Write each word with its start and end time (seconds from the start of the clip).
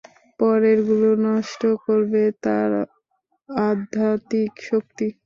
পরেরগুলো 0.39 1.09
নষ্ট 1.27 1.61
করবে 1.85 2.23
তার 2.43 2.71
আধ্যাত্মিক 3.49 4.53
শক্তি। 4.69 5.07